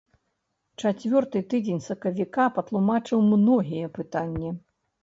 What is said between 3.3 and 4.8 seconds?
многія пытанні.